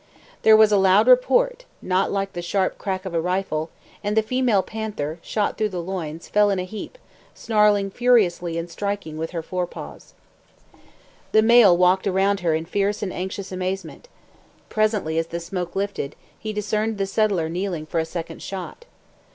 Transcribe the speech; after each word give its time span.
There 0.41 0.57
was 0.57 0.71
a 0.71 0.79
loud 0.79 1.05
report 1.07 1.65
(not 1.79 2.11
like 2.11 2.33
the 2.33 2.41
sharp 2.41 2.79
crack 2.79 3.05
of 3.05 3.13
a 3.13 3.21
rifle), 3.21 3.69
and 4.03 4.17
the 4.17 4.23
female 4.23 4.63
panther, 4.63 5.19
shot 5.21 5.59
through 5.59 5.69
the 5.69 5.79
loins, 5.79 6.27
fell 6.27 6.49
in 6.49 6.57
a 6.57 6.63
heap, 6.63 6.97
snarling 7.35 7.91
furiously 7.91 8.57
and 8.57 8.67
striking 8.67 9.15
with 9.15 9.29
her 9.29 9.43
fore 9.43 9.67
paws. 9.67 10.15
The 11.33 11.43
male 11.43 11.77
walked 11.77 12.07
around 12.07 12.39
her 12.39 12.55
in 12.55 12.65
fierce 12.65 13.03
and 13.03 13.13
anxious 13.13 13.51
amazement. 13.51 14.07
Presently, 14.69 15.19
as 15.19 15.27
the 15.27 15.39
smoke 15.39 15.75
lifted, 15.75 16.15
he 16.39 16.51
discerned 16.51 16.97
the 16.97 17.05
settler 17.05 17.47
kneeling 17.47 17.85
for 17.85 17.99
a 17.99 18.03
second 18.05 18.41
shot. 18.41 18.85